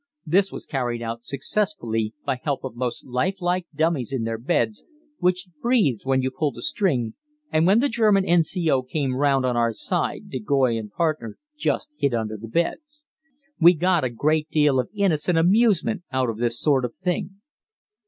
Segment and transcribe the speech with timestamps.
[0.25, 4.83] This was carried out successfully by help of most lifelike dummies in their beds,
[5.19, 7.13] which breathed when you pulled a string,
[7.51, 8.81] and when the German N.C.O.
[8.81, 13.05] came round on our side de Goys and partner just hid under the beds.
[13.59, 17.35] We got a great deal of innocent amusement out of this sort of thing.